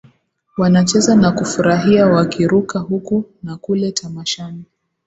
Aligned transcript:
Wanacheza 0.57 1.15
na 1.15 1.31
kufurahia 1.31 2.07
wakiruka 2.07 2.79
huku 2.79 3.23
na 3.43 3.57
kule 3.57 3.91
tamashani 3.91 4.63